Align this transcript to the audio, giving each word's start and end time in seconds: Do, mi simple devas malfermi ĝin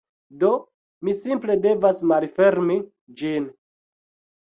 Do, 0.43 0.49
mi 1.09 1.15
simple 1.19 1.59
devas 1.67 2.01
malfermi 2.15 2.81
ĝin 3.23 3.51